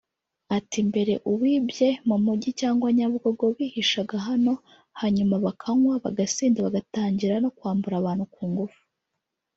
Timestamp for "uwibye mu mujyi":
1.31-2.51